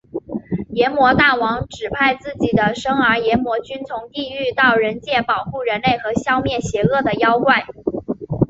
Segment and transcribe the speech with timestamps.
[0.73, 7.67] 阎魔大王指派自己的甥儿炎魔君从地狱到人界保护人类和消灭邪恶的妖怪。